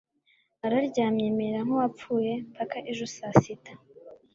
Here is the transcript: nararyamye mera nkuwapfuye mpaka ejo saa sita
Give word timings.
nararyamye 0.59 1.27
mera 1.37 1.59
nkuwapfuye 1.65 2.33
mpaka 2.51 2.77
ejo 2.91 3.05
saa 3.15 3.35
sita 3.41 3.73